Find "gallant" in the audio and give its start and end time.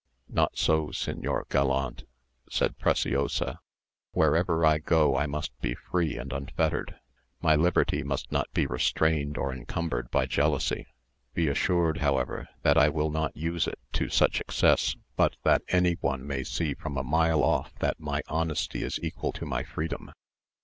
1.47-2.05